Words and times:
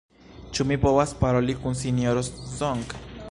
Ĉu 0.57 0.65
mi 0.71 0.77
povas 0.85 1.13
paroli 1.19 1.57
kun 1.65 1.79
Sinjoro 1.83 2.25
Song? 2.39 2.85